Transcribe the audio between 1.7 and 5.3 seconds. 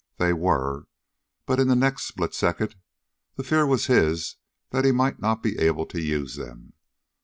next split second the fear was his that he might